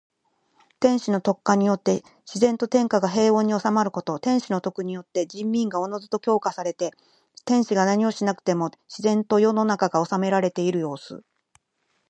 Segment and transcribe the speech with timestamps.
[0.79, 4.17] 天子の徳化によって自然と天下が平穏に収まること。
[4.17, 6.89] 天子の徳によって人民がおのずと教化されて、
[7.45, 11.21] 天子が何をしなくても自然と世の中が治められているようす。